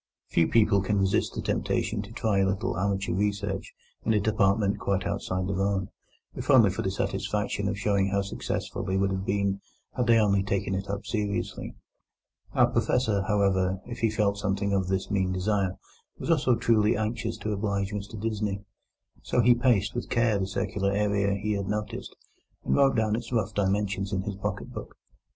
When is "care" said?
20.09-20.39